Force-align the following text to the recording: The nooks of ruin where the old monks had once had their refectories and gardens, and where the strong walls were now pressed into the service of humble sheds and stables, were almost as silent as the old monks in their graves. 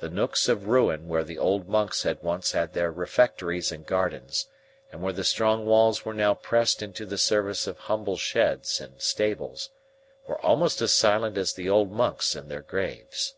The 0.00 0.10
nooks 0.10 0.50
of 0.50 0.66
ruin 0.68 1.08
where 1.08 1.24
the 1.24 1.38
old 1.38 1.66
monks 1.66 2.02
had 2.02 2.22
once 2.22 2.52
had 2.52 2.74
their 2.74 2.92
refectories 2.92 3.72
and 3.72 3.86
gardens, 3.86 4.48
and 4.92 5.00
where 5.00 5.14
the 5.14 5.24
strong 5.24 5.64
walls 5.64 6.04
were 6.04 6.12
now 6.12 6.34
pressed 6.34 6.82
into 6.82 7.06
the 7.06 7.16
service 7.16 7.66
of 7.66 7.78
humble 7.78 8.18
sheds 8.18 8.82
and 8.82 9.00
stables, 9.00 9.70
were 10.26 10.38
almost 10.44 10.82
as 10.82 10.92
silent 10.92 11.38
as 11.38 11.54
the 11.54 11.70
old 11.70 11.90
monks 11.90 12.36
in 12.36 12.48
their 12.50 12.60
graves. 12.60 13.32